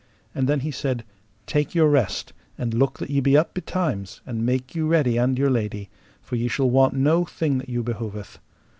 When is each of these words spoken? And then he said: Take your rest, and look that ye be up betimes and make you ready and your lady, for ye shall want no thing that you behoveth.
And 0.33 0.49
then 0.49 0.61
he 0.61 0.71
said: 0.71 1.03
Take 1.45 1.75
your 1.75 1.87
rest, 1.87 2.33
and 2.57 2.73
look 2.73 2.97
that 2.97 3.11
ye 3.11 3.19
be 3.19 3.37
up 3.37 3.53
betimes 3.53 4.19
and 4.25 4.43
make 4.43 4.73
you 4.73 4.87
ready 4.87 5.17
and 5.17 5.37
your 5.37 5.51
lady, 5.51 5.91
for 6.23 6.37
ye 6.37 6.47
shall 6.47 6.71
want 6.71 6.95
no 6.95 7.23
thing 7.23 7.59
that 7.59 7.69
you 7.69 7.83
behoveth. 7.83 8.39